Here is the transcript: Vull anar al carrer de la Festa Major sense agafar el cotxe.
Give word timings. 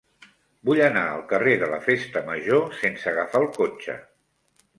Vull 0.69 0.79
anar 0.85 1.03
al 1.09 1.21
carrer 1.31 1.53
de 1.63 1.69
la 1.73 1.79
Festa 1.89 2.25
Major 2.31 2.65
sense 2.81 3.11
agafar 3.13 3.43
el 3.45 3.47
cotxe. 3.61 4.01